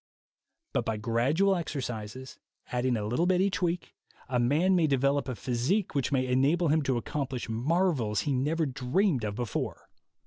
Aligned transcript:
But 0.73 0.83
by 0.83 0.97
gradual 0.97 1.55
exercises, 1.55 2.39
adding 2.71 2.97
a 2.97 3.05
little 3.05 3.27
bit 3.27 3.39
each 3.39 3.61
week, 3.61 3.93
a 4.29 4.39
man 4.39 4.75
may 4.75 4.87
develop 4.87 5.27
a 5.29 5.35
physique 5.35 5.93
which 5.93 6.11
may 6.11 6.25
enable 6.25 6.69
him 6.69 6.81
to 6.85 6.97
accomplish 6.97 7.47
marvels 7.47 8.21
he 8.21 8.33
never 8.33 8.65
dreamed 8.65 9.23
of 9.23 9.35
before. 9.35 9.89